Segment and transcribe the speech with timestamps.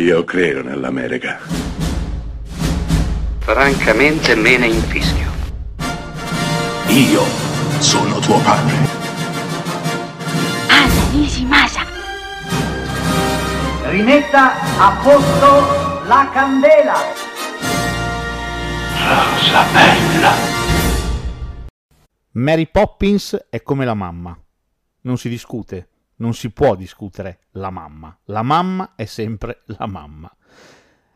[0.00, 1.38] Io credo nell'America.
[3.40, 5.30] Francamente me ne infischio.
[6.86, 7.22] Io
[7.80, 8.76] sono tuo padre.
[10.68, 11.84] Anna Nishimasa.
[13.90, 16.96] Rimetta a posto la candela.
[19.06, 20.32] Rosa bella.
[22.30, 24.34] Mary Poppins è come la mamma.
[25.02, 25.88] Non si discute,
[26.20, 28.16] non si può discutere la mamma.
[28.24, 30.34] La mamma è sempre la mamma.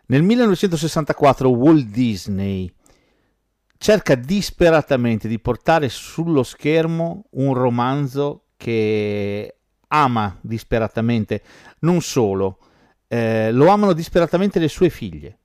[0.06, 2.72] Nel 1964 Walt Disney
[3.78, 11.42] cerca disperatamente di portare sullo schermo un romanzo che ama disperatamente,
[11.80, 12.58] non solo,
[13.08, 15.38] eh, lo amano disperatamente le sue figlie.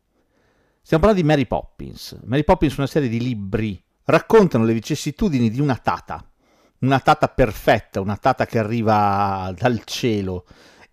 [0.81, 2.17] Stiamo parlando di Mary Poppins.
[2.23, 6.28] Mary Poppins una serie di libri raccontano le vicissitudini di una tata,
[6.79, 10.45] una tata perfetta, una tata che arriva dal cielo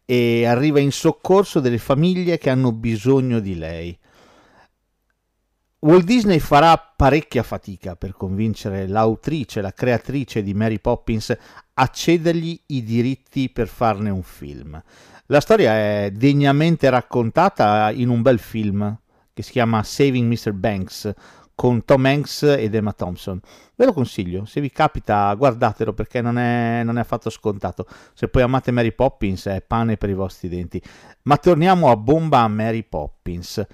[0.04, 3.98] e arriva in soccorso delle famiglie che hanno bisogno di lei.
[5.80, 11.36] Walt Disney farà parecchia fatica per convincere l'autrice, la creatrice di Mary Poppins
[11.74, 14.82] a cedergli i diritti per farne un film.
[15.26, 18.98] La storia è degnamente raccontata in un bel film
[19.34, 20.52] che si chiama Saving Mr.
[20.52, 21.12] Banks,
[21.56, 23.40] con Tom Hanks ed Emma Thompson.
[23.74, 27.86] Ve lo consiglio, se vi capita guardatelo perché non è, non è affatto scontato.
[28.12, 30.80] Se poi amate Mary Poppins è pane per i vostri denti.
[31.22, 33.66] Ma torniamo a bomba Mary Poppins.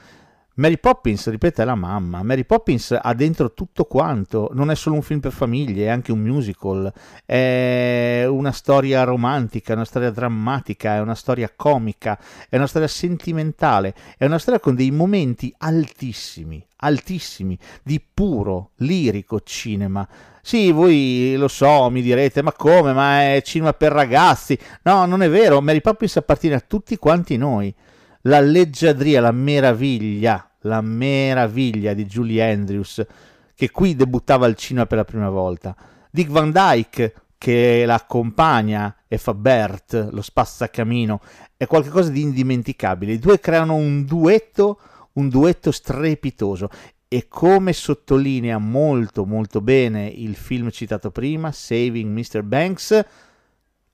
[0.63, 2.23] Mary Poppins, ripeto, è la mamma.
[2.23, 4.49] Mary Poppins ha dentro tutto quanto.
[4.53, 6.93] Non è solo un film per famiglie, è anche un musical.
[7.27, 12.17] È una storia romantica, è una storia drammatica, è una storia comica,
[12.49, 19.41] è una storia sentimentale, è una storia con dei momenti altissimi, altissimi, di puro, lirico
[19.41, 20.07] cinema.
[20.43, 22.93] Sì, voi lo so, mi direte, ma come?
[22.93, 24.57] Ma è cinema per ragazzi?
[24.83, 25.61] No, non è vero.
[25.61, 27.75] Mary Poppins appartiene a tutti quanti noi
[28.27, 33.05] la leggiadria, la meraviglia, la meraviglia di Julie Andrews,
[33.55, 35.75] che qui debuttava al cinema per la prima volta.
[36.11, 41.21] Dick Van Dyke, che la accompagna e fa Bert, lo spazzacamino,
[41.56, 43.12] è qualcosa di indimenticabile.
[43.12, 44.78] I due creano un duetto,
[45.15, 46.69] un duetto strepitoso.
[47.09, 52.43] E come sottolinea molto molto bene il film citato prima, Saving Mr.
[52.43, 53.05] Banks,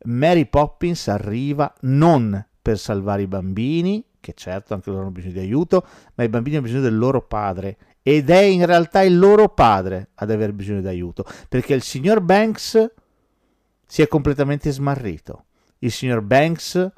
[0.04, 5.38] Mary Poppins arriva non per salvare i bambini, che certo anche loro hanno bisogno di
[5.38, 9.48] aiuto, ma i bambini hanno bisogno del loro padre ed è in realtà il loro
[9.48, 12.92] padre ad aver bisogno di aiuto, perché il signor Banks
[13.86, 15.46] si è completamente smarrito.
[15.78, 16.92] Il signor Banks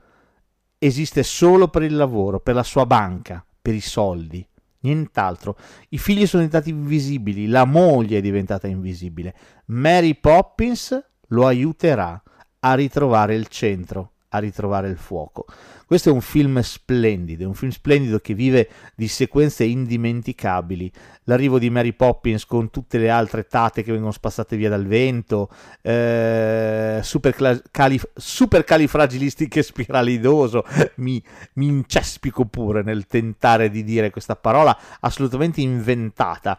[0.79, 4.45] esiste solo per il lavoro, per la sua banca, per i soldi,
[4.81, 5.57] nient'altro.
[5.91, 9.35] I figli sono diventati invisibili, la moglie è diventata invisibile.
[9.67, 12.21] Mary Poppins lo aiuterà
[12.61, 15.45] a ritrovare il centro, a ritrovare il fuoco.
[15.87, 20.91] Questo è un film splendido, un film splendido che vive di sequenze indimenticabili.
[21.25, 25.51] L'arrivo di Mary Poppins con tutte le altre tate che vengono spassate via dal vento,
[25.83, 30.65] eh, super, calif- super califragilistiche spiralidoso,
[30.97, 31.23] mi,
[31.55, 36.59] mi incespico pure nel tentare di dire questa parola assolutamente inventata.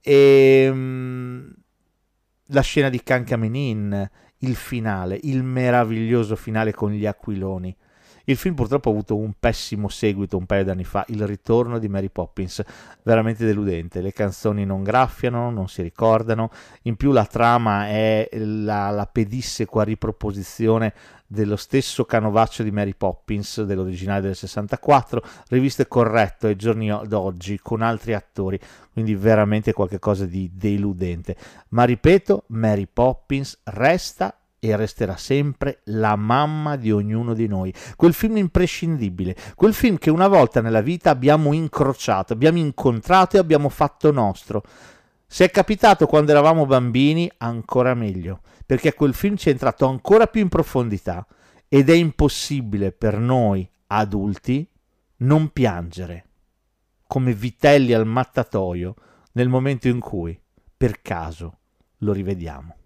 [0.00, 1.54] E, ehm,
[2.46, 4.10] la scena di Cancamenin,
[4.42, 7.76] il finale, il meraviglioso finale con gli aquiloni.
[8.24, 11.80] Il film purtroppo ha avuto un pessimo seguito un paio di anni fa, Il ritorno
[11.80, 12.62] di Mary Poppins,
[13.02, 16.50] veramente deludente, le canzoni non graffiano, non si ricordano,
[16.82, 20.94] in più la trama è la, la pedissequa riproposizione
[21.32, 27.58] dello stesso canovaccio di Mary Poppins dell'originale del 64, rivisto e corretto ai giorni d'oggi
[27.58, 28.60] con altri attori,
[28.92, 31.34] quindi veramente qualcosa di deludente.
[31.68, 37.74] Ma ripeto, Mary Poppins resta e resterà sempre la mamma di ognuno di noi.
[37.96, 43.40] Quel film imprescindibile, quel film che una volta nella vita abbiamo incrociato, abbiamo incontrato e
[43.40, 44.62] abbiamo fatto nostro.
[45.32, 50.26] Se è capitato quando eravamo bambini, ancora meglio, perché quel film ci è entrato ancora
[50.26, 51.26] più in profondità
[51.68, 54.68] ed è impossibile per noi adulti
[55.20, 56.26] non piangere
[57.06, 58.94] come vitelli al mattatoio
[59.32, 60.38] nel momento in cui,
[60.76, 61.60] per caso,
[62.00, 62.76] lo rivediamo.